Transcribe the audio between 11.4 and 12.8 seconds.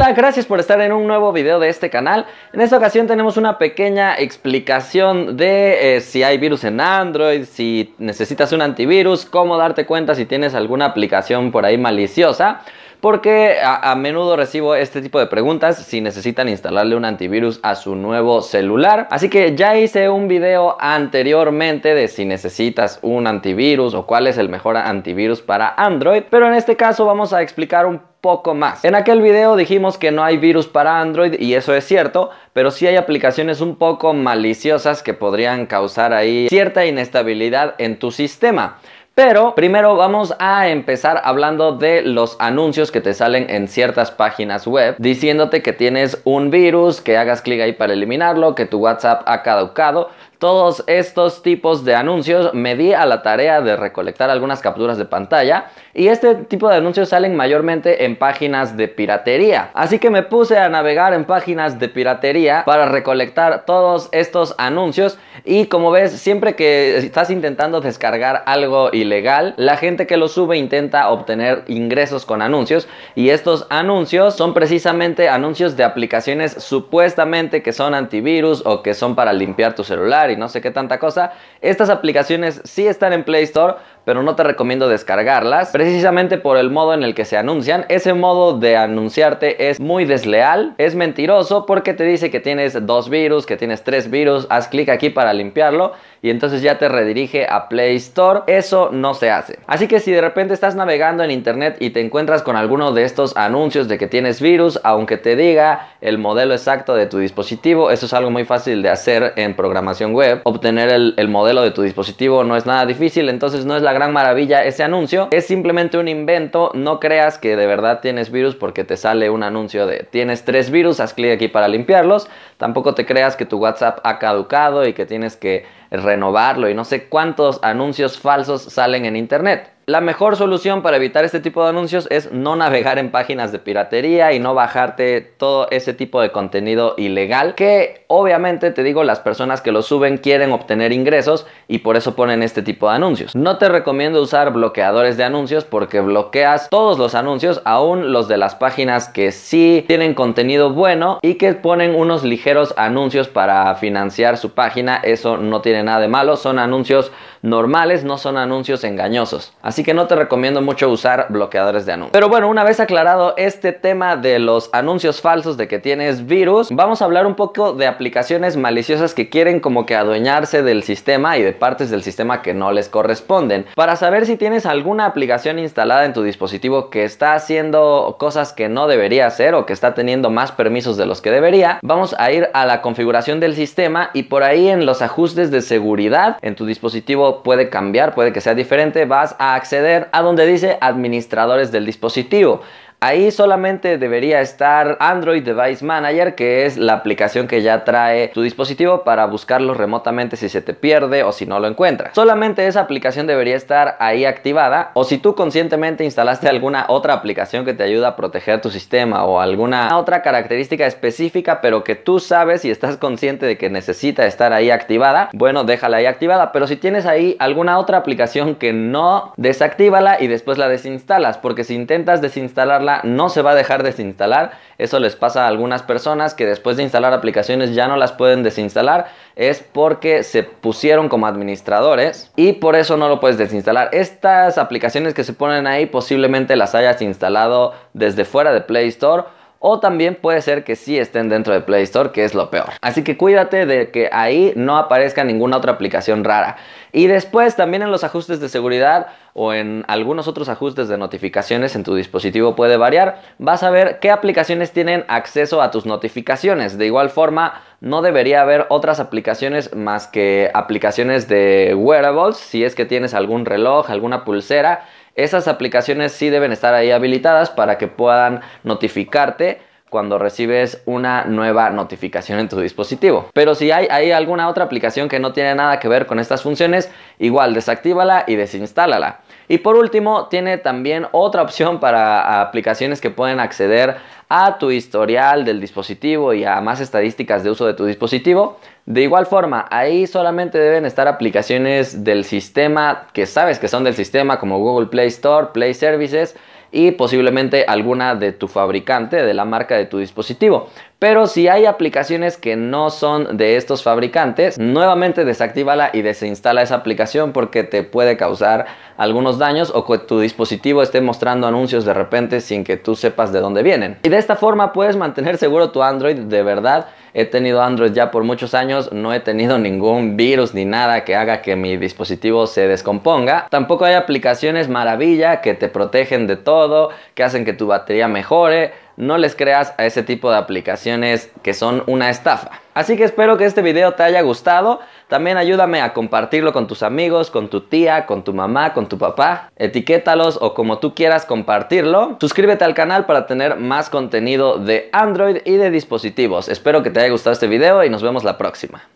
por ahí maliciosa